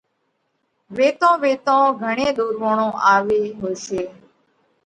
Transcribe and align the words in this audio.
۔ويتون 0.95 1.33
ويتون 1.43 1.83
گھڻي 2.01 2.27
ۮورووڻون 2.37 2.79
آوي 3.15 3.41
هوشي 3.59 4.01